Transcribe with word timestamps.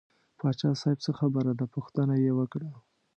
پاچا 0.39 0.69
صاحب 0.81 0.99
څه 1.05 1.11
خبره 1.19 1.51
ده 1.59 1.65
پوښتنه 1.75 2.13
یې 2.25 2.31
وکړه. 2.39 2.69